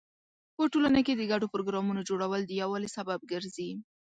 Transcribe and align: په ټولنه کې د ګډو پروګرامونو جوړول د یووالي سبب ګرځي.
په 0.55 0.63
ټولنه 0.73 0.99
کې 1.05 1.13
د 1.15 1.21
ګډو 1.31 1.47
پروګرامونو 1.53 2.01
جوړول 2.09 2.41
د 2.45 2.51
یووالي 2.61 2.89
سبب 2.97 3.19
ګرځي. 3.31 3.69